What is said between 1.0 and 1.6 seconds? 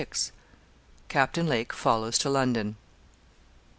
CAPTAIN